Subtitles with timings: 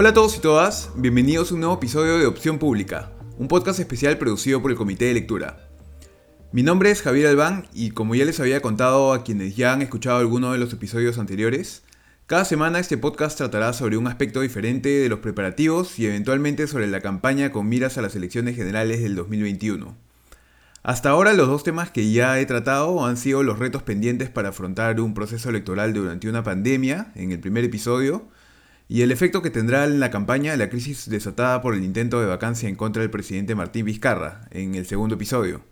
[0.00, 3.80] Hola a todos y todas, bienvenidos a un nuevo episodio de Opción Pública, un podcast
[3.80, 5.68] especial producido por el Comité de Lectura.
[6.52, 9.82] Mi nombre es Javier Albán y como ya les había contado a quienes ya han
[9.82, 11.82] escuchado alguno de los episodios anteriores,
[12.28, 16.86] cada semana este podcast tratará sobre un aspecto diferente de los preparativos y eventualmente sobre
[16.86, 19.96] la campaña con miras a las elecciones generales del 2021.
[20.84, 24.50] Hasta ahora los dos temas que ya he tratado han sido los retos pendientes para
[24.50, 28.28] afrontar un proceso electoral durante una pandemia, en el primer episodio,
[28.88, 32.26] y el efecto que tendrá en la campaña la crisis desatada por el intento de
[32.26, 35.62] vacancia en contra del presidente Martín Vizcarra, en el segundo episodio.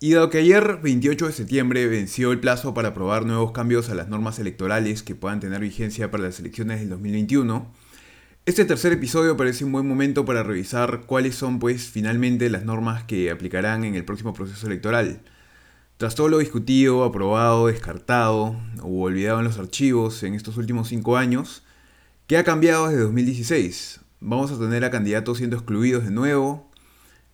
[0.00, 3.94] Y dado que ayer, 28 de septiembre, venció el plazo para aprobar nuevos cambios a
[3.94, 7.70] las normas electorales que puedan tener vigencia para las elecciones del 2021,
[8.46, 13.04] este tercer episodio parece un buen momento para revisar cuáles son pues finalmente las normas
[13.04, 15.20] que aplicarán en el próximo proceso electoral.
[15.98, 21.18] Tras todo lo discutido, aprobado, descartado o olvidado en los archivos en estos últimos cinco
[21.18, 21.62] años,
[22.30, 24.02] ¿Qué ha cambiado desde 2016?
[24.20, 26.70] ¿Vamos a tener a candidatos siendo excluidos de nuevo?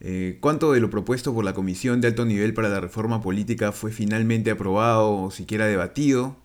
[0.01, 3.73] Eh, ¿Cuánto de lo propuesto por la Comisión de Alto Nivel para la Reforma Política
[3.73, 6.39] fue finalmente aprobado o siquiera debatido?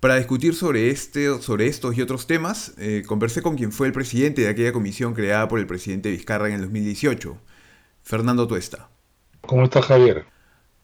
[0.00, 3.94] Para discutir sobre, este, sobre estos y otros temas, eh, conversé con quien fue el
[3.94, 7.38] presidente de aquella comisión creada por el presidente Vizcarra en el 2018,
[8.02, 8.90] Fernando Tuesta.
[9.40, 10.26] ¿Cómo estás, Javier?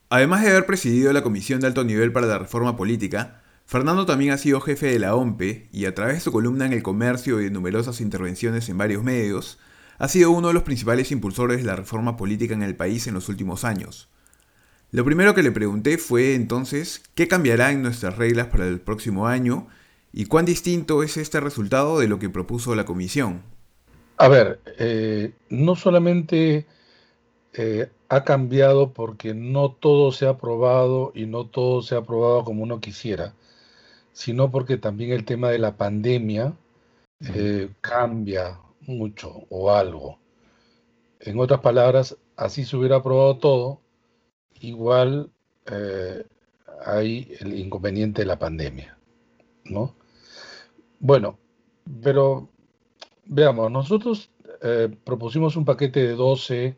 [0.09, 4.33] Además de haber presidido la Comisión de Alto Nivel para la Reforma Política, Fernando también
[4.33, 7.39] ha sido jefe de la OMPE y a través de su columna en El Comercio
[7.39, 9.59] y de numerosas intervenciones en varios medios,
[9.99, 13.13] ha sido uno de los principales impulsores de la reforma política en el país en
[13.13, 14.09] los últimos años.
[14.91, 19.27] Lo primero que le pregunté fue entonces qué cambiará en nuestras reglas para el próximo
[19.27, 19.69] año
[20.15, 23.43] y cuán distinto es este resultado de lo que propuso la comisión.
[24.17, 26.65] A ver, eh, no solamente
[27.53, 32.45] eh, ha cambiado porque no todo se ha aprobado y no todo se ha aprobado
[32.45, 33.35] como uno quisiera,
[34.19, 36.53] sino porque también el tema de la pandemia
[37.21, 40.19] eh, cambia mucho o algo.
[41.21, 43.81] En otras palabras, así se hubiera aprobado todo,
[44.55, 45.31] igual
[45.67, 46.25] eh,
[46.85, 48.99] hay el inconveniente de la pandemia,
[49.67, 49.95] ¿no?
[50.99, 51.39] Bueno,
[52.03, 52.49] pero
[53.25, 56.77] veamos, nosotros eh, propusimos un paquete de 12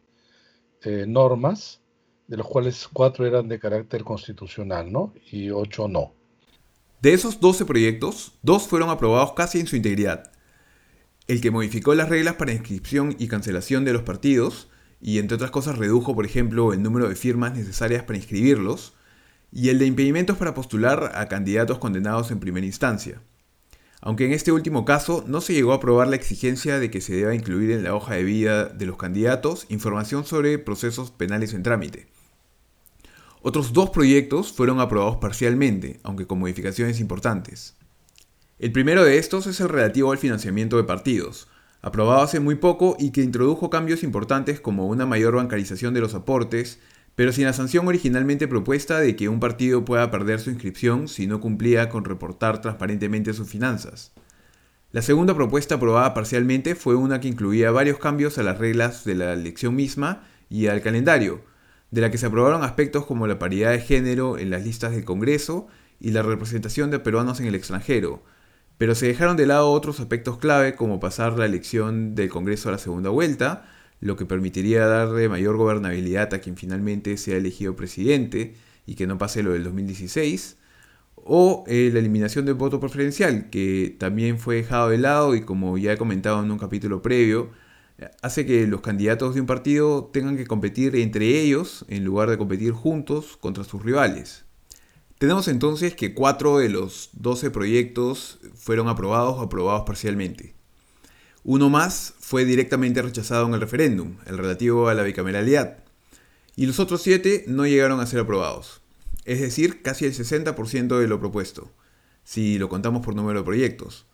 [1.06, 1.80] normas,
[2.26, 5.14] de los cuales cuatro eran de carácter constitucional, ¿no?
[5.32, 6.19] Y ocho no.
[7.00, 10.32] De esos 12 proyectos, dos fueron aprobados casi en su integridad.
[11.28, 14.68] El que modificó las reglas para inscripción y cancelación de los partidos,
[15.00, 18.92] y entre otras cosas redujo, por ejemplo, el número de firmas necesarias para inscribirlos,
[19.50, 23.22] y el de impedimentos para postular a candidatos condenados en primera instancia.
[24.02, 27.14] Aunque en este último caso no se llegó a aprobar la exigencia de que se
[27.14, 31.62] deba incluir en la hoja de vida de los candidatos información sobre procesos penales en
[31.62, 32.08] trámite.
[33.42, 37.74] Otros dos proyectos fueron aprobados parcialmente, aunque con modificaciones importantes.
[38.58, 41.48] El primero de estos es el relativo al financiamiento de partidos,
[41.80, 46.14] aprobado hace muy poco y que introdujo cambios importantes como una mayor bancarización de los
[46.14, 46.80] aportes,
[47.14, 51.26] pero sin la sanción originalmente propuesta de que un partido pueda perder su inscripción si
[51.26, 54.12] no cumplía con reportar transparentemente sus finanzas.
[54.92, 59.14] La segunda propuesta aprobada parcialmente fue una que incluía varios cambios a las reglas de
[59.14, 61.48] la elección misma y al calendario,
[61.90, 65.04] de la que se aprobaron aspectos como la paridad de género en las listas del
[65.04, 65.66] Congreso
[65.98, 68.22] y la representación de peruanos en el extranjero,
[68.78, 72.72] pero se dejaron de lado otros aspectos clave como pasar la elección del Congreso a
[72.72, 73.68] la segunda vuelta,
[74.00, 78.54] lo que permitiría darle mayor gobernabilidad a quien finalmente sea elegido presidente
[78.86, 80.56] y que no pase lo del 2016,
[81.16, 85.76] o eh, la eliminación del voto preferencial, que también fue dejado de lado y como
[85.76, 87.50] ya he comentado en un capítulo previo,
[88.22, 92.38] hace que los candidatos de un partido tengan que competir entre ellos en lugar de
[92.38, 94.44] competir juntos contra sus rivales.
[95.18, 100.54] Tenemos entonces que cuatro de los 12 proyectos fueron aprobados o aprobados parcialmente.
[101.44, 105.78] Uno más fue directamente rechazado en el referéndum, el relativo a la bicameralidad,
[106.56, 108.82] y los otros siete no llegaron a ser aprobados,
[109.24, 111.70] es decir, casi el 60% de lo propuesto,
[112.24, 114.06] si lo contamos por número de proyectos.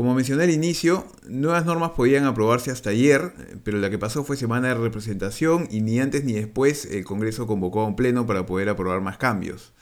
[0.00, 4.38] Como mencioné al inicio, nuevas normas podían aprobarse hasta ayer, pero la que pasó fue
[4.38, 8.46] semana de representación y ni antes ni después el Congreso convocó a un pleno para
[8.46, 9.74] poder aprobar más cambios.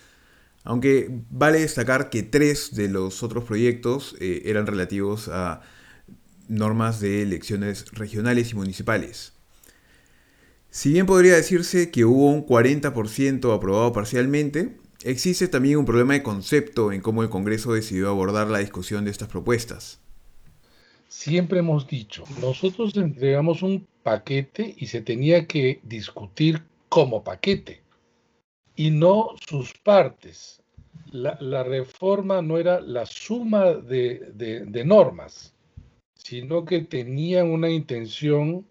[0.65, 5.61] Aunque vale destacar que tres de los otros proyectos eh, eran relativos a
[6.49, 9.35] normas de elecciones regionales y municipales.
[10.69, 16.25] Si bien podría decirse que hubo un 40% aprobado parcialmente, Existe también un problema de
[16.25, 20.01] concepto en cómo el Congreso decidió abordar la discusión de estas propuestas.
[21.09, 27.83] Siempre hemos dicho, nosotros entregamos un paquete y se tenía que discutir como paquete
[28.77, 30.63] y no sus partes.
[31.11, 35.55] La, reforma no era la suma de, normas,
[36.15, 38.67] sino que tenían una intención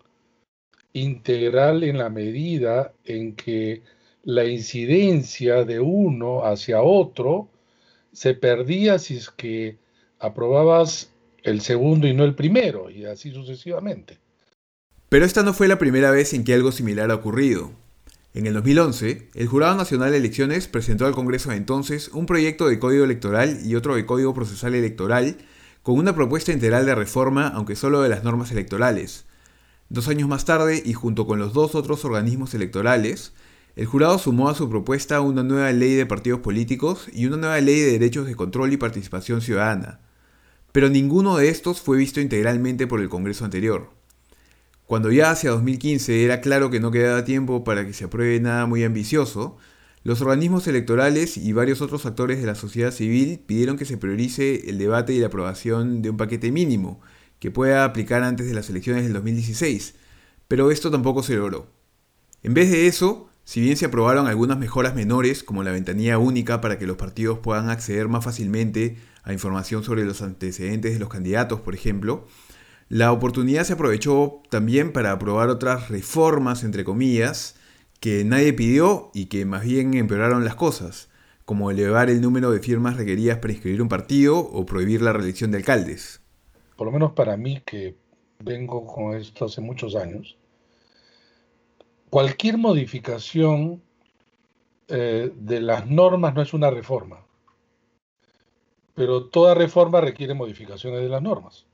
[0.94, 3.82] integral en la medida en que
[4.24, 7.50] la incidencia de uno hacia otro
[8.12, 9.78] se perdía si es que
[10.20, 11.12] aprobabas
[11.50, 14.20] el segundo y no el primero, y así sucesivamente.
[15.10, 17.72] Pero esta no fue la primera vez en que algo similar ha ocurrido.
[18.34, 22.68] En el 2011, el Jurado Nacional de Elecciones presentó al Congreso de entonces un proyecto
[22.68, 25.38] de código electoral y otro de código procesal electoral
[25.82, 29.26] con una propuesta integral de reforma, aunque solo de las normas electorales.
[29.90, 33.32] Dos años más tarde, y junto con los dos otros organismos electorales,
[33.78, 37.62] el jurado sumó a su propuesta una nueva ley de partidos políticos y una nueva
[37.62, 40.02] ley de derechos de control y participación ciudadana.
[40.72, 43.90] Pero ninguno de estos fue visto integralmente por el Congreso anterior.
[44.86, 48.66] Cuando ya hacia 2015 era claro que no quedaba tiempo para que se apruebe nada
[48.66, 49.58] muy ambicioso,
[50.04, 54.70] los organismos electorales y varios otros actores de la sociedad civil pidieron que se priorice
[54.70, 57.02] el debate y la aprobación de un paquete mínimo
[57.40, 59.96] que pueda aplicar antes de las elecciones del 2016,
[60.48, 61.68] pero esto tampoco se logró.
[62.44, 66.60] En vez de eso, si bien se aprobaron algunas mejoras menores, como la ventanilla única
[66.60, 71.08] para que los partidos puedan acceder más fácilmente a información sobre los antecedentes de los
[71.08, 72.26] candidatos, por ejemplo,
[72.90, 77.56] la oportunidad se aprovechó también para aprobar otras reformas, entre comillas,
[78.02, 81.08] que nadie pidió y que más bien empeoraron las cosas,
[81.46, 85.52] como elevar el número de firmas requeridas para inscribir un partido o prohibir la reelección
[85.52, 86.20] de alcaldes.
[86.76, 87.96] Por lo menos para mí, que
[88.44, 90.38] vengo con esto hace muchos años,
[92.10, 93.82] cualquier modificación
[94.88, 97.26] eh, de las normas no es una reforma,
[98.94, 101.66] pero toda reforma requiere modificaciones de las normas.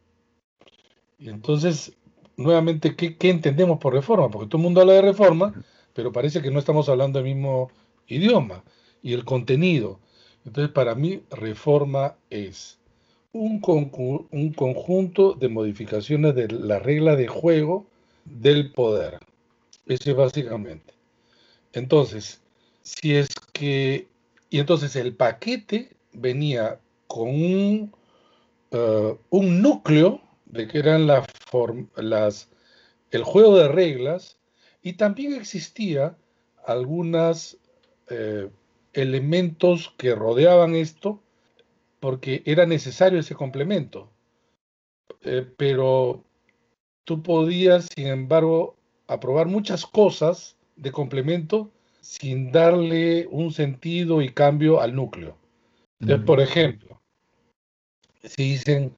[1.20, 1.96] Y entonces,
[2.36, 4.30] nuevamente, ¿qué, entendemos por reforma?
[4.30, 5.54] Porque todo el mundo habla de reforma,
[5.94, 7.70] pero parece que no estamos hablando del mismo
[8.08, 8.64] idioma
[9.02, 10.00] y el contenido.
[10.46, 12.80] Entonces, para mí, reforma es
[13.32, 17.86] un conjunto de modificaciones de la regla de juego
[18.26, 19.20] del poder.
[19.86, 20.94] Ese es básicamente.
[21.74, 22.42] Entonces,
[22.82, 24.08] si es que...
[24.50, 27.96] Y entonces el paquete venía con un,
[28.72, 31.26] eh, un núcleo de que eran las,
[31.96, 32.50] las,
[33.12, 34.38] el juego de reglas
[34.84, 36.16] y también existía
[36.66, 37.58] algunos
[38.10, 38.50] eh,
[38.94, 41.22] elementos que rodeaban esto
[42.00, 44.12] porque era necesario ese complemento.
[45.22, 46.24] Eh, pero
[47.06, 48.76] tú podías, sin embargo,
[49.14, 51.72] aprobar muchas cosas de complemento
[52.02, 55.38] sin darle un sentido y cambio al núcleo.
[56.00, 57.02] Entonces, por ejemplo,
[58.24, 58.96] si dicen,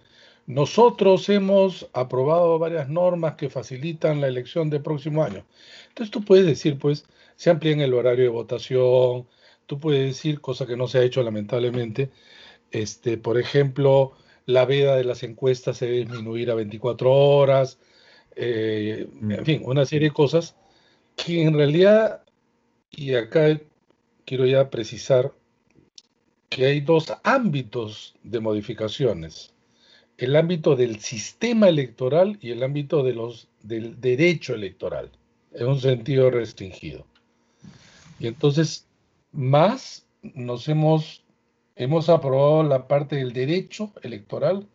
[0.48, 5.46] nosotros hemos aprobado varias normas que facilitan la elección del próximo año.
[5.90, 9.28] Entonces tú puedes decir, pues, se amplíen el horario de votación,
[9.66, 12.12] tú puedes decir, cosa que no se ha hecho lamentablemente,
[12.72, 14.14] este, por ejemplo,
[14.46, 17.80] la veda de las encuestas se debe disminuir a 24 horas,
[18.36, 20.56] eh, en fin, una serie de cosas
[21.16, 22.24] que en realidad,
[22.92, 23.60] y acá
[24.26, 25.34] quiero ya precisar
[26.50, 29.56] que hay dos ámbitos de modificaciones
[30.18, 35.12] el ámbito del sistema electoral y el ámbito de los, del derecho electoral,
[35.54, 37.06] en un sentido restringido.
[38.20, 38.88] Y entonces,
[39.32, 41.24] más nos hemos,
[41.76, 44.68] hemos aprobado la parte del derecho electoral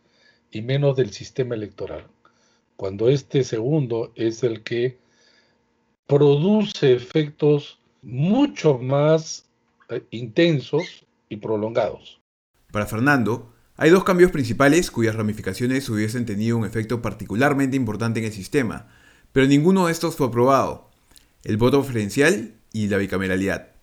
[0.51, 2.05] y menos del sistema electoral,
[2.81, 4.97] cuando este segundo es el que
[6.07, 9.45] produce efectos mucho más
[9.89, 12.19] eh, intensos y prolongados.
[12.71, 18.25] Para Fernando, hay dos cambios principales cuyas ramificaciones hubiesen tenido un efecto particularmente importante en
[18.25, 18.87] el sistema,
[19.31, 20.89] pero ninguno de estos fue aprobado.
[21.43, 23.73] El voto preferencial y la bicameralidad.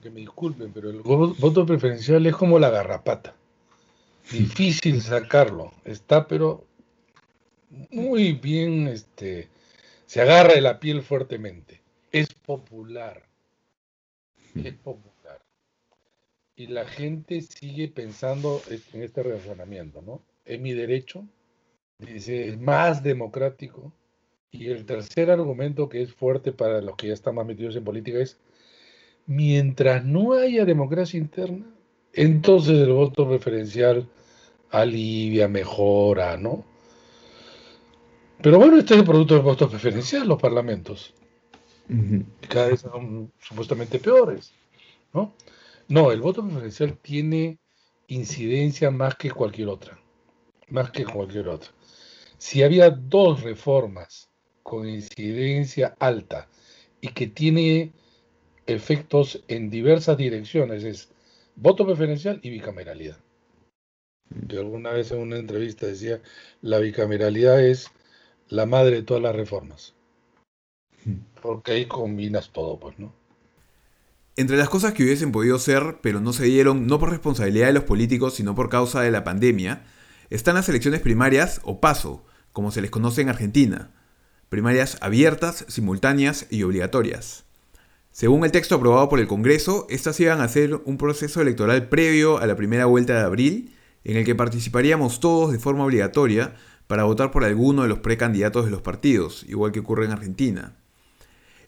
[0.00, 3.34] Que me disculpen, pero el voto preferencial es como la garrapata.
[4.30, 5.72] Difícil sacarlo.
[5.84, 6.69] Está, pero
[7.90, 9.48] muy bien, este,
[10.06, 11.80] se agarra de la piel fuertemente.
[12.12, 13.22] Es popular.
[14.54, 15.10] Es popular
[16.60, 20.20] y la gente sigue pensando en este razonamiento, ¿no?
[20.44, 21.26] Es mi derecho,
[21.98, 23.94] dice, es más democrático.
[24.50, 27.84] Y el tercer argumento que es fuerte para los que ya están más metidos en
[27.84, 28.38] política es,
[29.24, 31.64] mientras no haya democracia interna,
[32.12, 34.06] entonces el voto preferencial
[34.70, 36.66] alivia, mejora, ¿no?
[38.42, 41.14] Pero bueno, este es el producto del voto preferencial, los parlamentos.
[42.48, 44.52] Cada vez son supuestamente peores,
[45.12, 45.34] ¿no?
[45.88, 47.58] No, el voto preferencial tiene
[48.06, 49.98] incidencia más que cualquier otra.
[50.68, 51.70] Más que cualquier otra.
[52.38, 54.30] Si había dos reformas
[54.62, 56.48] con incidencia alta
[57.00, 57.92] y que tiene
[58.66, 61.10] efectos en diversas direcciones, es
[61.56, 63.18] voto preferencial y bicameralidad.
[64.48, 66.22] que alguna vez en una entrevista decía,
[66.62, 67.90] la bicameralidad es
[68.50, 69.94] la madre de todas las reformas.
[71.40, 73.14] Porque ahí combinas todo, pues, ¿no?
[74.36, 77.72] Entre las cosas que hubiesen podido ser, pero no se dieron no por responsabilidad de
[77.72, 79.84] los políticos, sino por causa de la pandemia,
[80.30, 83.90] están las elecciones primarias o PASO, como se les conoce en Argentina.
[84.48, 87.44] Primarias abiertas, simultáneas y obligatorias.
[88.12, 92.38] Según el texto aprobado por el Congreso, estas iban a ser un proceso electoral previo
[92.38, 96.54] a la primera vuelta de abril, en el que participaríamos todos de forma obligatoria
[96.90, 100.74] para votar por alguno de los precandidatos de los partidos, igual que ocurre en Argentina.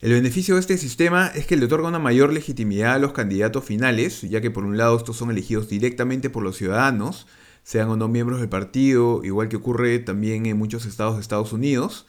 [0.01, 3.65] El beneficio de este sistema es que le otorga una mayor legitimidad a los candidatos
[3.65, 7.29] finales, ya que por un lado estos son elegidos directamente por los ciudadanos,
[7.63, 11.53] sean o no miembros del partido, igual que ocurre también en muchos estados de Estados
[11.53, 12.05] Unidos,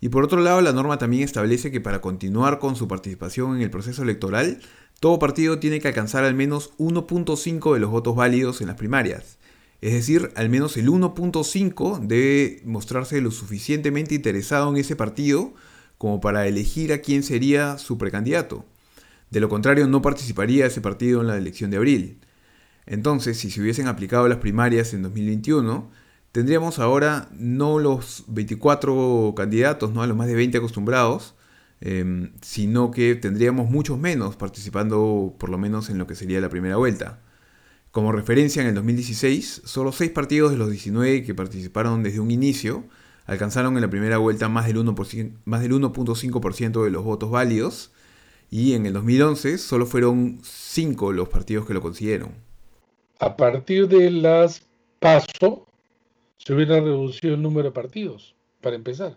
[0.00, 3.62] y por otro lado la norma también establece que para continuar con su participación en
[3.62, 4.60] el proceso electoral,
[4.98, 9.38] todo partido tiene que alcanzar al menos 1.5 de los votos válidos en las primarias.
[9.86, 15.54] Es decir, al menos el 1.5 debe mostrarse lo suficientemente interesado en ese partido
[15.96, 18.64] como para elegir a quién sería su precandidato.
[19.30, 22.18] De lo contrario, no participaría ese partido en la elección de abril.
[22.86, 25.88] Entonces, si se hubiesen aplicado las primarias en 2021,
[26.32, 31.36] tendríamos ahora no los 24 candidatos, no a los más de 20 acostumbrados,
[31.80, 36.48] em, sino que tendríamos muchos menos participando por lo menos en lo que sería la
[36.48, 37.20] primera vuelta.
[37.96, 42.30] Como referencia, en el 2016, solo 6 partidos de los 19 que participaron desde un
[42.30, 42.84] inicio
[43.24, 47.90] alcanzaron en la primera vuelta más del 1.5% de los votos válidos
[48.50, 52.34] y en el 2011 solo fueron 5 los partidos que lo consiguieron.
[53.18, 54.62] A partir de las
[55.00, 55.66] PASO
[56.36, 59.16] se hubiera reducido el número de partidos, para empezar.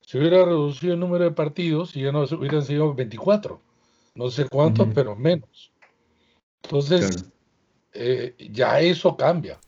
[0.00, 3.60] Se hubiera reducido el número de partidos y ya no hubieran sido 24.
[4.16, 5.70] No sé cuántos, pero menos.
[6.64, 7.24] Entonces,
[7.96, 9.58] eh, ya eso cambia.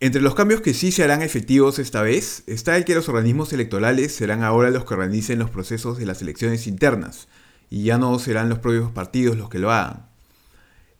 [0.00, 3.52] Entre los cambios que sí se harán efectivos esta vez está el que los organismos
[3.52, 7.26] electorales serán ahora los que organicen los procesos de las elecciones internas
[7.68, 10.06] y ya no serán los propios partidos los que lo hagan.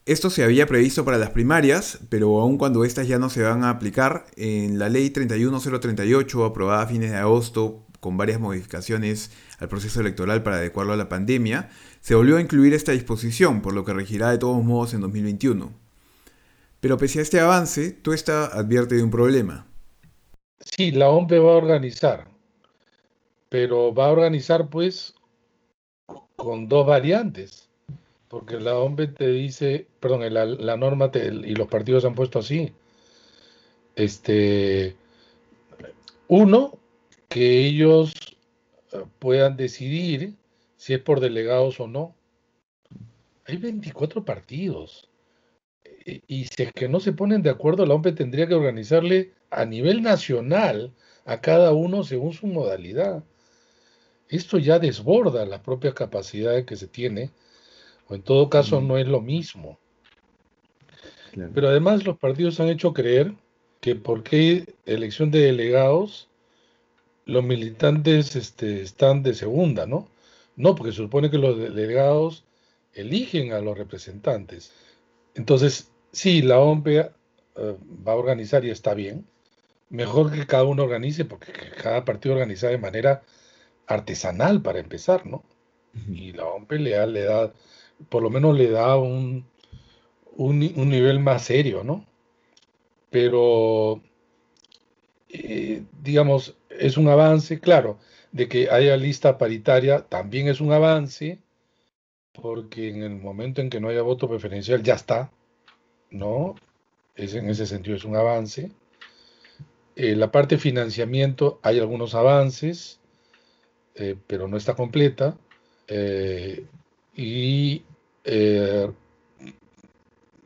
[0.04, 3.62] Esto se había previsto para las primarias, pero aun cuando estas ya no se van
[3.62, 9.68] a aplicar, en la ley 31038 aprobada a fines de agosto con varias modificaciones al
[9.68, 11.68] proceso electoral para adecuarlo a la pandemia,
[12.00, 15.87] se volvió a incluir esta disposición, por lo que regirá de todos modos en 2021.
[16.80, 19.66] Pero pese a este avance, Tuesta advierte de un problema.
[20.60, 22.28] Sí, la OMP va a organizar,
[23.48, 25.14] pero va a organizar pues
[26.36, 27.68] con dos variantes,
[28.28, 32.72] porque la OMP te dice, perdón, la, norma y los partidos han puesto así,
[33.96, 34.94] este,
[36.28, 36.78] uno,
[37.28, 38.12] que ellos
[38.92, 40.34] eh, puedan decidir
[40.76, 42.14] si es por delegados o no.
[43.46, 45.07] Hay 24 partidos
[46.26, 49.64] y si es que no se ponen de acuerdo, la OMP tendría que organizarle a
[49.64, 50.92] nivel nacional
[51.24, 53.22] a cada uno según su modalidad.
[54.28, 57.30] Esto ya desborda la propia capacidad que se tiene,
[58.08, 59.78] o en todo caso no es lo mismo.
[61.54, 63.34] Pero además los partidos han hecho creer
[63.80, 66.28] que porque elección de delegados,
[67.26, 70.08] los militantes este, están de segunda, ¿no?
[70.56, 72.44] No, porque se supone que los delegados
[72.94, 74.72] eligen a los representantes.
[75.34, 77.08] Entonces, Sí, la OMP eh,
[77.56, 79.26] va a organizar y está bien.
[79.90, 83.22] Mejor que cada uno organice, porque cada partido organiza de manera
[83.86, 85.44] artesanal para empezar, ¿no?
[86.08, 87.52] Y la OMP le da, le da
[88.08, 89.46] por lo menos le da un,
[90.36, 92.06] un, nivel más serio, ¿no?
[93.10, 94.02] Pero,
[95.28, 97.98] eh, digamos, es un avance, claro,
[98.32, 101.38] de que haya lista paritaria también es un avance,
[102.32, 105.30] porque en el momento en que no haya voto preferencial ya está,
[106.10, 106.54] ¿no?
[107.16, 108.70] Es, en ese sentido es un avance.
[109.96, 113.00] Eh, la parte de financiamiento hay algunos avances,
[113.94, 115.36] eh, pero no está completa.
[115.88, 116.66] Eh,
[117.14, 117.82] y,
[118.24, 118.40] y,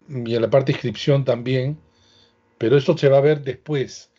[0.08, 1.78] en la parte de inscripción también,
[2.58, 4.10] pero esto se va a ver después.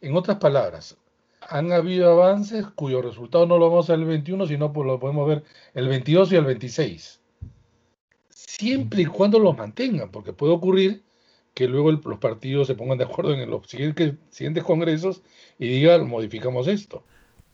[0.00, 0.96] En otras palabras,
[1.40, 5.00] han habido avances cuyos resultados no lo vamos a ver el 21, sino pues lo
[5.00, 7.20] podemos ver el 22 y el 26
[8.58, 11.04] siempre y cuando los mantengan, porque puede ocurrir
[11.54, 15.22] que luego los partidos se pongan de acuerdo en los siguientes, siguientes congresos
[15.58, 17.04] y digan, modificamos esto.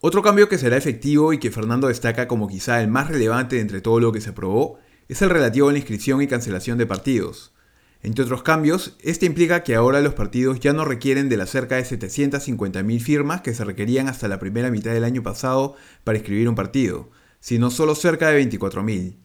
[0.01, 3.79] Otro cambio que será efectivo y que Fernando destaca como quizá el más relevante entre
[3.79, 7.53] todo lo que se aprobó es el relativo a la inscripción y cancelación de partidos.
[8.01, 11.77] Entre otros cambios, este implica que ahora los partidos ya no requieren de las cerca
[11.77, 16.49] de 750.000 firmas que se requerían hasta la primera mitad del año pasado para inscribir
[16.49, 19.22] un partido, sino solo cerca de 24.000.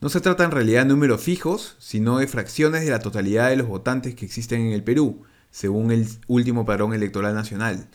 [0.00, 3.56] No se trata en realidad de números fijos, sino de fracciones de la totalidad de
[3.56, 7.88] los votantes que existen en el Perú, según el último padrón electoral nacional.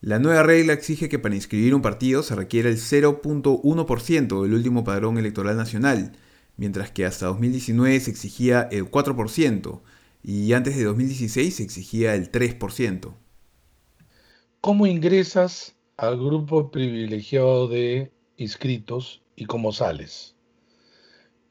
[0.00, 4.84] La nueva regla exige que para inscribir un partido se requiera el 0.1% del último
[4.84, 6.12] padrón electoral nacional,
[6.56, 9.80] mientras que hasta 2019 se exigía el 4%
[10.22, 13.12] y antes de 2016 se exigía el 3%.
[14.60, 20.33] ¿Cómo ingresas al grupo privilegiado de inscritos y cómo sales?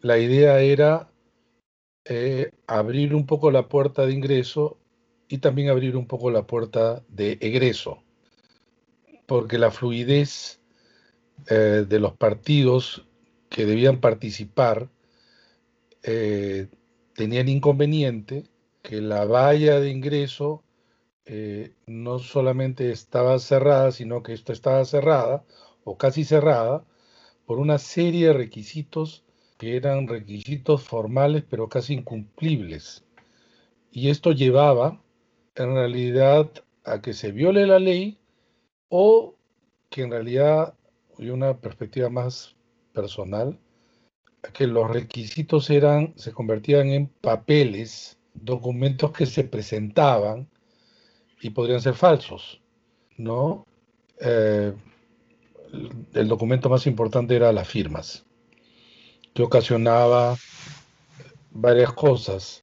[0.03, 1.09] La idea era
[2.03, 4.77] eh, abrir un poco la puerta de ingreso
[5.29, 8.03] y también abrir un poco la puerta de egreso,
[9.25, 10.59] porque la fluidez
[11.49, 13.07] eh, de los partidos
[13.47, 14.89] que debían participar
[16.03, 16.67] eh,
[17.15, 18.43] tenían inconveniente
[18.81, 20.65] que la valla de ingreso
[21.23, 25.45] eh, no solamente estaba cerrada, sino que esto estaba cerrada
[25.85, 26.83] o casi cerrada
[27.45, 29.22] por una serie de requisitos
[29.63, 33.05] que eran requisitos formales pero casi incumplibles.
[33.91, 35.01] Y esto llevaba
[35.55, 36.51] en realidad
[36.83, 38.17] a que se viole la ley
[38.89, 39.35] o
[39.89, 40.73] que en realidad,
[41.17, 42.57] y una perspectiva más
[42.91, 43.57] personal,
[44.51, 50.49] que los requisitos eran, se convertían en papeles, documentos que se presentaban
[51.39, 52.61] y podrían ser falsos,
[53.15, 53.65] ¿no?
[54.19, 54.73] Eh,
[56.13, 58.25] el documento más importante era las firmas,
[59.33, 60.37] que ocasionaba
[61.51, 62.61] varias cosas.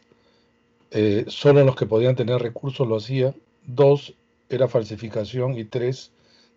[0.91, 3.35] Eh, solo los que podían tener recursos lo hacían.
[3.67, 4.15] Dos,
[4.49, 5.59] era falsificación.
[5.59, 6.11] Y tres,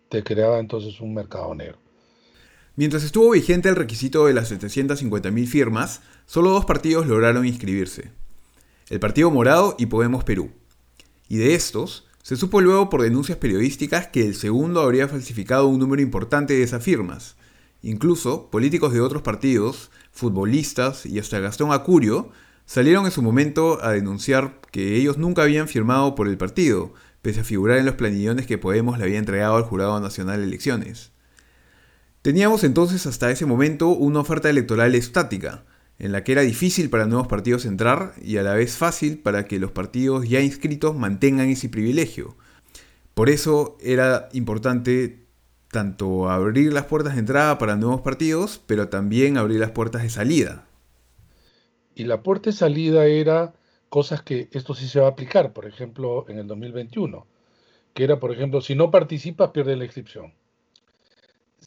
[0.08, 1.78] te creaba entonces un mercado negro.
[2.76, 8.10] Mientras estuvo vigente el requisito de las 750.000 firmas, solo dos partidos lograron inscribirse.
[8.90, 10.50] El Partido Morado y Podemos Perú.
[11.28, 15.78] Y de estos, se supo luego por denuncias periodísticas que el segundo habría falsificado un
[15.78, 17.36] número importante de esas firmas.
[17.82, 22.30] Incluso, políticos de otros partidos, futbolistas y hasta Gastón Acurio
[22.64, 27.40] salieron en su momento a denunciar que ellos nunca habían firmado por el partido, pese
[27.40, 31.10] a figurar en los planillones que Podemos le había entregado al Jurado Nacional de Elecciones.
[32.22, 35.64] Teníamos entonces hasta ese momento una oferta electoral estática,
[35.98, 39.44] en la que era difícil para nuevos partidos entrar y a la vez fácil para
[39.44, 42.36] que los partidos ya inscritos mantengan ese privilegio.
[43.14, 45.23] Por eso era importante
[45.74, 50.08] tanto abrir las puertas de entrada para nuevos partidos, pero también abrir las puertas de
[50.08, 50.66] salida.
[51.94, 53.52] Y la puerta de salida era
[53.90, 57.26] cosas que esto sí se va a aplicar, por ejemplo, en el 2021,
[57.92, 60.32] que era, por ejemplo, si no participas, pierdes la inscripción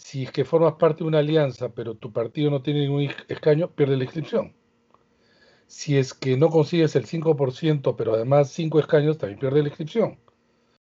[0.08, 3.70] si es que formas parte de una alianza, pero tu partido no tiene ningún escaño,
[3.72, 4.54] pierde la inscripción.
[5.68, 10.18] Si es que no consigues el 5%, pero además 5 escaños, también pierde la inscripción.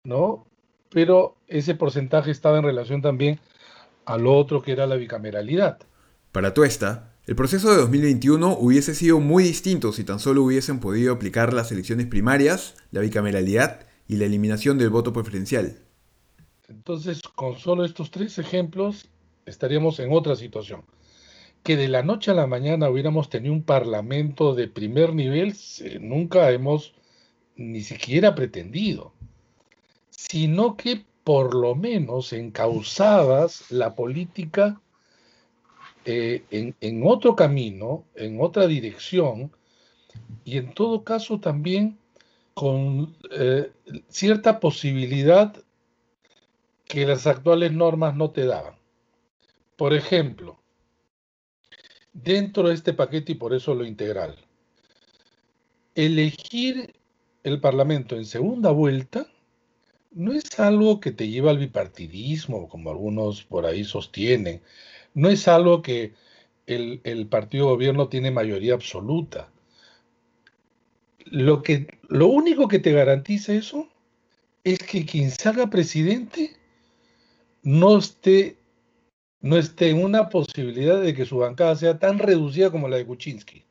[0.04, 0.46] ¿No?
[0.94, 3.40] Pero ese porcentaje estaba en relación también
[4.07, 5.80] a lo otro que era la bicameralidad.
[6.30, 11.12] Para Tuesta, el proceso de 2021 hubiese sido muy distinto si tan solo hubiesen podido
[11.12, 15.80] aplicar las elecciones primarias, la bicameralidad y la eliminación del voto preferencial.
[16.68, 19.09] Entonces, con solo estos tres ejemplos,
[19.46, 20.85] estaríamos en otra situación.
[21.64, 25.57] Que de la noche a la mañana hubiéramos tenido un parlamento de primer nivel,
[26.00, 26.94] nunca hemos
[27.57, 29.12] ni siquiera pretendido,
[30.16, 34.81] sino que por lo menos encauzadas la política
[36.05, 39.50] eh, en, otro camino, en otra dirección,
[40.44, 41.98] y en todo caso también
[42.53, 43.72] con eh,
[44.09, 45.57] cierta posibilidad
[46.85, 48.74] que las actuales normas no te daban.
[49.77, 50.61] Por ejemplo,
[52.12, 54.37] dentro de este paquete, y por eso lo integral,
[55.94, 56.94] elegir
[57.42, 59.27] el Parlamento en segunda vuelta
[60.14, 64.62] no es algo que te lleva al bipartidismo, como algunos por ahí sostienen.
[65.12, 66.14] No es algo que
[66.66, 69.50] el, el partido gobierno tiene mayoría absoluta.
[71.27, 73.88] Lo, que, lo único que te garantiza eso
[74.62, 76.57] es que quien salga presidente
[77.62, 78.59] no esté
[79.40, 83.05] no esté en una posibilidad de que su bancada sea tan reducida como la de
[83.05, 83.62] Kuczynski.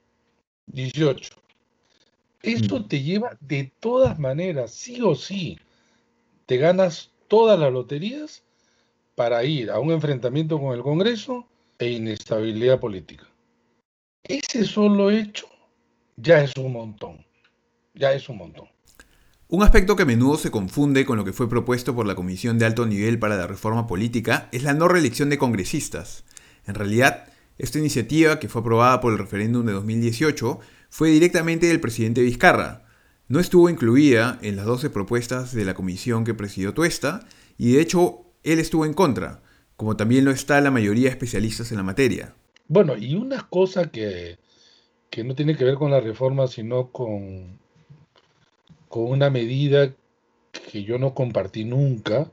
[0.68, 1.34] 18.
[2.44, 2.88] Esto mm.
[2.88, 5.58] te lleva de todas maneras, sí o sí,
[6.46, 8.44] te ganas todas las loterías
[9.16, 11.48] para ir a un enfrentamiento con el Congreso
[11.80, 13.28] e inestabilidad política.
[14.24, 15.48] Ese solo hecho
[16.16, 17.26] ya es un montón,
[17.94, 18.68] ya es un montón.
[19.48, 22.58] Un aspecto que a menudo se confunde con lo que fue propuesto por la Comisión
[22.58, 26.24] de Alto Nivel para la Reforma Política es la no reelección de congresistas.
[26.66, 27.26] En realidad,
[27.58, 32.83] esta iniciativa, que fue aprobada por el referéndum de 2018, fue directamente del presidente Vizcarra.
[33.34, 37.22] No estuvo incluida en las 12 propuestas de la comisión que presidió Tuesta,
[37.58, 39.42] y de hecho él estuvo en contra,
[39.76, 42.36] como también lo está la mayoría de especialistas en la materia.
[42.68, 44.38] Bueno, y una cosa que,
[45.10, 47.58] que no tiene que ver con la reforma, sino con
[48.88, 49.92] con una medida
[50.72, 52.30] que yo no compartí nunca,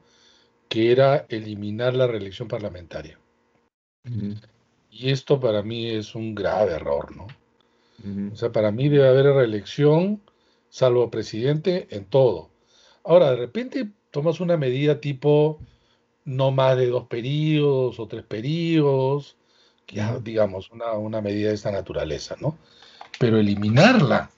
[0.68, 3.18] que era eliminar la reelección parlamentaria.
[4.90, 7.26] Y esto para mí es un grave error, ¿no?
[8.34, 10.20] O sea, para mí debe haber reelección,
[10.70, 12.50] salvo presidente, en todo.
[13.04, 15.60] Ahora, de repente tomas una medida tipo
[16.24, 19.36] no más de dos periodos o tres periodos,
[19.88, 22.56] ya digamos, una, una medida de esta naturaleza, ¿no?
[23.18, 24.30] Pero eliminarla,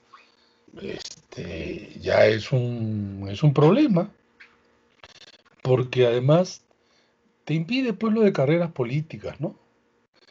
[0.81, 4.11] este, ya es un, es un problema,
[5.63, 6.63] porque además
[7.45, 9.57] te impide pues lo de carreras políticas, ¿no?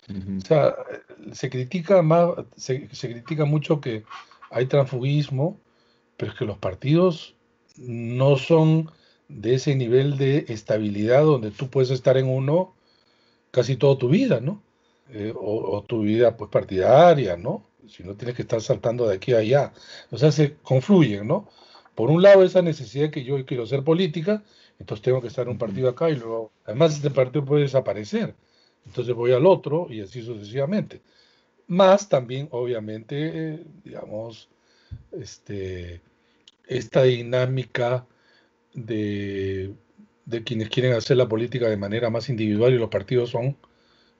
[0.09, 0.75] O sea,
[1.31, 4.03] se critica más, se, critica mucho que
[4.49, 5.57] hay transfugismo,
[6.21, 7.33] pero es que los partidos
[7.77, 8.91] no son
[9.27, 12.75] de ese nivel de estabilidad donde tú puedes estar en uno
[13.49, 14.61] casi toda tu vida, ¿no?
[15.09, 17.63] Eh, o, tu vida pues partidaria, ¿no?
[17.87, 19.73] Si no tienes que estar saltando de aquí a allá.
[20.11, 21.49] O sea, se confluyen, ¿no?
[21.95, 24.43] Por un lado, esa necesidad que yo quiero ser política,
[24.77, 28.35] entonces tengo que estar en un partido acá y luego, además este partido puede desaparecer
[28.85, 31.01] entonces voy al otro y así sucesivamente.
[31.65, 34.49] Más también, obviamente, digamos,
[35.11, 36.01] este,
[36.71, 38.05] esta dinámica
[38.73, 39.73] de,
[40.25, 43.57] de quienes quieren hacer la política de manera más individual y los partidos son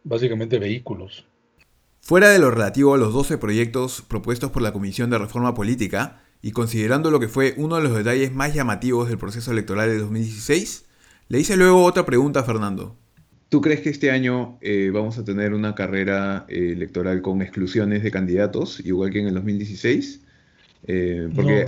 [0.04, 1.26] básicamente vehículos.
[2.02, 6.24] Fuera de lo relativo a los 12 proyectos propuestos por la Comisión de Reforma Política,
[6.42, 10.00] y considerando lo que fue uno de los detalles más llamativos del proceso electoral de
[10.00, 10.86] 2016,
[11.28, 12.98] le hice luego otra pregunta a Fernando.
[13.50, 18.02] ¿Tú crees que este año eh, vamos a tener una carrera eh, electoral con exclusiones
[18.02, 20.22] de candidatos, igual que en el 2016?
[20.88, 21.68] Eh, porque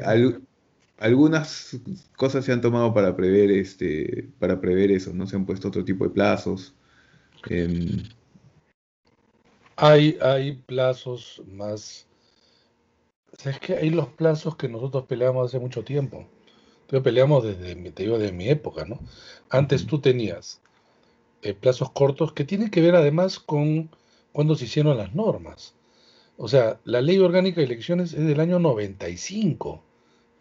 [1.03, 1.77] algunas
[2.15, 5.27] cosas se han tomado para prever, este, para prever eso, ¿no?
[5.27, 6.73] Se han puesto otro tipo de plazos.
[7.49, 8.03] Em,
[9.75, 12.07] hay, hay plazos más...
[13.43, 16.25] es que hay los plazos que nosotros peleamos hace mucho tiempo.
[16.83, 18.99] Entonces peleamos desde, te digo, mi época, ¿no?
[19.49, 20.61] Antes tú tenías
[21.41, 23.89] eh, plazos cortos que tienen que ver además con
[24.31, 25.75] cuando se hicieron las normas.
[26.37, 29.83] O sea, la ley orgánica de elecciones es del año 95,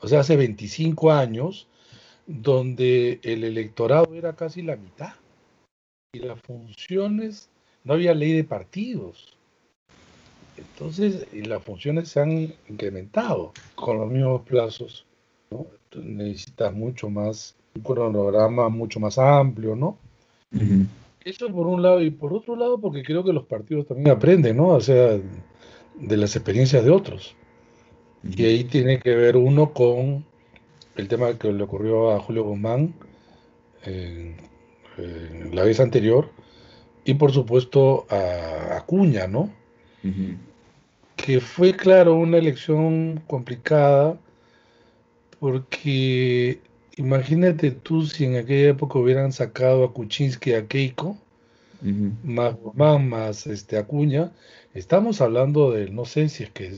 [0.03, 1.69] o sea, hace 25 años,
[2.27, 5.15] donde el electorado era casi la mitad.
[6.13, 7.49] Y las funciones,
[7.85, 9.37] no había ley de partidos.
[10.57, 15.07] Entonces, las funciones se han incrementado con los mismos plazos.
[15.51, 15.67] ¿no?
[15.95, 19.99] necesitas mucho más, un cronograma mucho más amplio, ¿no?
[21.25, 24.57] Eso por un lado, y por otro lado, porque creo que los partidos también aprenden,
[24.57, 24.69] ¿no?
[24.69, 25.21] O sea,
[25.95, 27.37] de las experiencias de otros.
[28.25, 30.25] Y ahí tiene que ver uno con
[30.97, 32.95] el tema que le ocurrió a Julio Guzmán
[35.51, 36.31] la vez anterior,
[37.05, 39.51] y por supuesto a Acuña, ¿no?
[41.17, 44.19] Que fue, claro, una elección complicada,
[45.41, 46.61] porque
[46.97, 51.17] Imagínate tú si en aquella época hubieran sacado a Kuczynski a Keiko,
[52.23, 52.55] más
[53.03, 54.31] más este, Acuña,
[54.75, 56.73] estamos hablando del, no sé si es que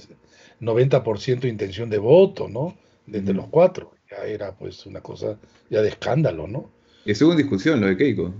[0.61, 2.77] 90% de intención de voto, ¿no?
[3.07, 3.93] Desde los cuatro.
[4.11, 5.38] Ya era pues una cosa
[5.71, 6.71] ya de escándalo, ¿no?
[7.05, 8.35] Y en discusión lo de Keiko.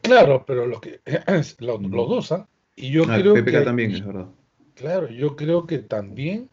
[0.00, 1.00] Claro, pero lo que,
[1.58, 2.48] los, dos, ¿ah?
[2.74, 3.52] Y yo ah, creo que.
[3.60, 4.28] también, es verdad.
[4.74, 6.48] Claro, yo creo que también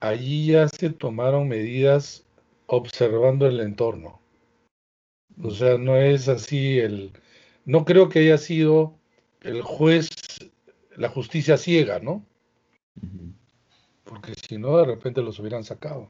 [0.00, 2.24] allí ya se tomaron medidas
[2.66, 4.20] observando el entorno.
[5.42, 7.12] O sea, no es así el...
[7.64, 8.94] No creo que haya sido
[9.42, 10.08] el juez,
[10.96, 12.24] la justicia ciega, ¿no?
[14.06, 16.08] Porque si no, de repente los hubieran sacado.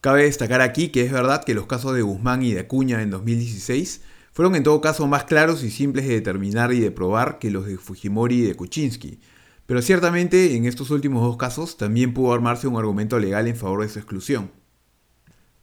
[0.00, 3.10] Cabe destacar aquí que es verdad que los casos de Guzmán y de Acuña en
[3.10, 7.50] 2016 fueron en todo caso más claros y simples de determinar y de probar que
[7.50, 9.20] los de Fujimori y de Kuczynski.
[9.66, 13.82] Pero ciertamente en estos últimos dos casos también pudo armarse un argumento legal en favor
[13.82, 14.50] de su exclusión.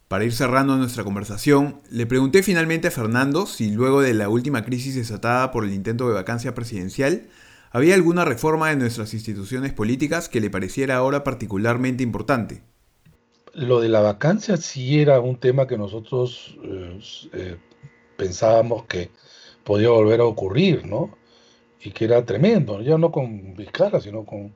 [0.08, 4.64] Para ir cerrando nuestra conversación, le pregunté finalmente a Fernando si luego de la última
[4.64, 7.28] crisis desatada por el intento de vacancia presidencial,
[7.70, 12.62] había alguna reforma en nuestras instituciones políticas que le pareciera ahora particularmente importante.
[13.54, 17.00] Lo de la vacancia sí era un tema que nosotros eh,
[17.32, 17.56] eh,
[18.16, 19.10] pensábamos que
[19.64, 21.16] podía volver a ocurrir, ¿no?
[21.80, 24.54] Y que era tremendo, ya no con Vizcarra, sino con...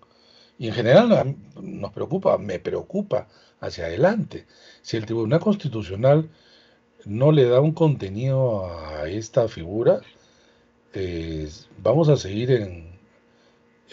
[0.58, 3.28] Y en general nos preocupa, me preocupa
[3.60, 4.46] hacia adelante.
[4.82, 6.28] Si el Tribunal Constitucional
[7.04, 10.00] no le da un contenido a esta figura,
[10.92, 11.48] eh,
[11.82, 12.93] vamos a seguir en,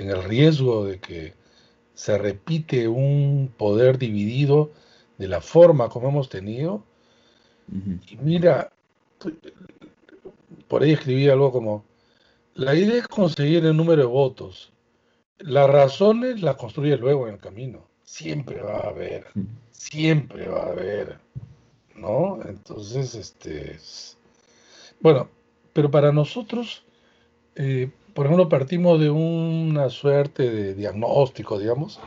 [0.10, 1.34] el riesgo de que
[1.94, 4.72] se repite un poder dividido
[5.18, 6.84] de la forma como hemos tenido.
[8.10, 8.72] Y mira,
[10.68, 11.86] por ahí escribí algo como,
[12.56, 14.74] la idea es conseguir el número de votos.
[15.40, 19.28] Las razones las construye luego en el camino siempre va a haber,
[19.72, 21.18] siempre va a haber,
[21.96, 22.40] ¿no?
[22.46, 23.80] Entonces, este,
[25.00, 25.30] bueno,
[25.72, 26.84] pero para nosotros,
[27.56, 32.00] eh, por ejemplo, partimos de una suerte de diagnóstico, digamos,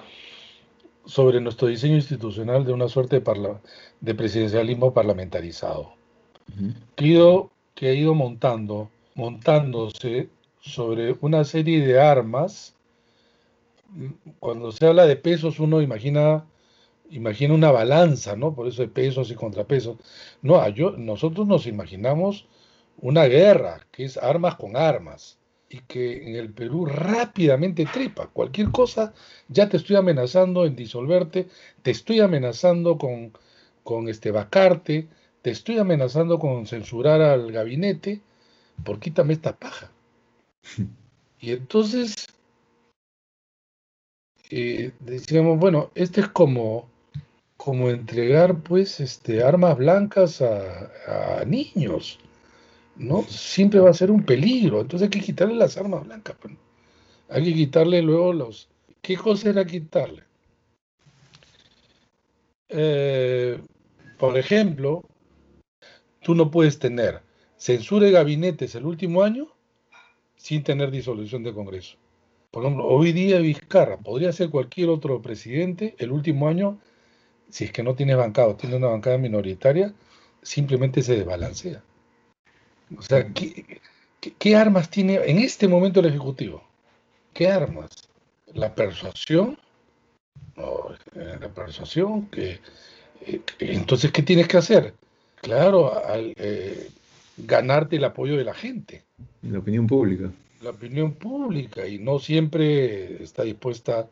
[1.07, 3.57] sobre nuestro diseño institucional de una suerte de,
[4.01, 5.95] de presidencialismo parlamentarizado,
[6.97, 10.29] que, ha ido, que ha ido montando, montándose
[10.61, 12.75] sobre una serie de armas.
[14.41, 16.45] Cuando se habla de pesos, uno imagina,
[17.11, 18.55] imagina una balanza, ¿no?
[18.55, 19.99] Por eso de pesos y contrapesos.
[20.43, 22.47] No, yo, nosotros nos imaginamos
[22.99, 28.29] una guerra, que es armas con armas y que en el Perú rápidamente trepa.
[28.29, 29.15] Cualquier cosa,
[29.49, 31.49] ya te estoy amenazando en disolverte,
[31.83, 33.33] te estoy amenazando con,
[33.83, 35.09] con este, vacarte,
[35.43, 38.21] te estoy amenazando con censurar al gabinete,
[38.85, 39.91] por quítame esta paja.
[41.41, 42.27] Y entonces
[44.49, 46.89] eh, decíamos, bueno, este es como,
[47.59, 52.19] como entregar pues este, armas blancas a, a niños.
[52.97, 53.23] ¿No?
[53.25, 54.81] Siempre va a ser un peligro.
[54.81, 56.37] Entonces hay que quitarle las armas blancas.
[56.41, 56.55] Pues.
[57.29, 58.69] Hay que quitarle luego los...
[59.01, 60.23] ¿Qué cosa era quitarle?
[62.69, 63.61] Eh,
[64.19, 65.03] por ejemplo,
[66.23, 67.23] tú no puedes tener
[67.57, 69.49] censura de gabinetes el último año
[70.37, 71.97] sin tener disolución de Congreso.
[72.51, 76.79] Por ejemplo, hoy día Vizcarra podría ser cualquier otro presidente el último año,
[77.49, 79.95] si es que no tiene bancada tiene una bancada minoritaria,
[80.43, 81.83] simplemente se desbalancea.
[82.97, 86.63] O sea, ¿qué, armas tiene en este momento el Ejecutivo?
[87.33, 87.91] ¿Qué armas?
[88.53, 89.59] La persuasión.
[90.57, 92.61] Eh, la persuasión que...
[93.27, 94.95] Eh, entonces, ¿qué tienes que hacer?
[95.37, 96.91] Claro, al, eh,
[97.37, 99.03] ganarte el apoyo de la gente.
[99.43, 100.31] La opinión pública.
[100.63, 104.09] La opinión pública y no siempre está dispuesta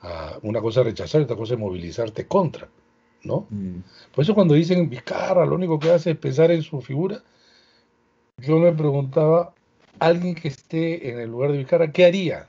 [0.00, 2.68] a una cosa rechazar y otra cosa movilizarte contra,
[3.22, 3.46] ¿no?
[3.48, 3.78] Mm.
[4.14, 7.22] Por eso cuando dicen Vizcarra lo único que hace es pensar en su figura,
[8.38, 9.54] yo me preguntaba,
[9.98, 12.48] alguien que esté en el lugar de Vizcarra, ¿qué haría?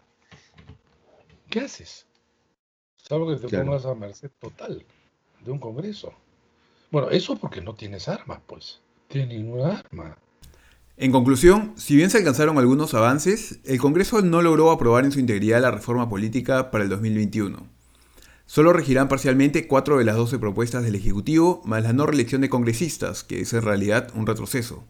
[1.50, 2.06] ¿Qué haces?
[2.98, 4.86] Salvo que te pongas a merced total
[5.46, 6.14] de un Congreso.
[6.92, 8.82] Bueno, eso porque no tienes armas, pues.
[9.08, 10.18] Tienes ninguna arma.
[10.98, 15.20] En conclusión, si bien se alcanzaron algunos avances, el Congreso no logró aprobar en su
[15.20, 17.66] integridad la reforma política para el 2021.
[18.46, 22.50] Solo regirán parcialmente cuatro de las 12 propuestas del Ejecutivo, más la no reelección de
[22.50, 24.84] congresistas, que es en realidad un retroceso.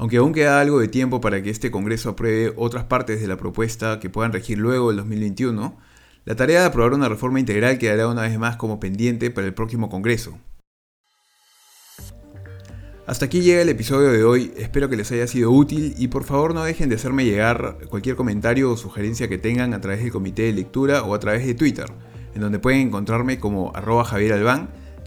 [0.00, 3.36] Aunque aún queda algo de tiempo para que este Congreso apruebe otras partes de la
[3.36, 5.76] propuesta que puedan regir luego del 2021,
[6.24, 9.52] la tarea de aprobar una reforma integral quedará una vez más como pendiente para el
[9.52, 10.38] próximo Congreso.
[13.06, 16.24] Hasta aquí llega el episodio de hoy, espero que les haya sido útil y por
[16.24, 20.12] favor no dejen de hacerme llegar cualquier comentario o sugerencia que tengan a través del
[20.12, 21.92] comité de lectura o a través de Twitter,
[22.34, 24.42] en donde pueden encontrarme como arroba Javier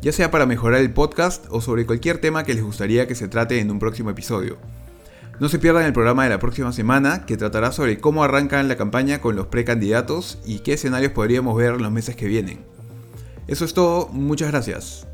[0.04, 3.28] ya sea para mejorar el podcast o sobre cualquier tema que les gustaría que se
[3.28, 4.60] trate en un próximo episodio.
[5.44, 8.78] No se pierdan el programa de la próxima semana que tratará sobre cómo arrancan la
[8.78, 12.60] campaña con los precandidatos y qué escenarios podríamos ver en los meses que vienen.
[13.48, 15.06] Eso es todo, muchas gracias.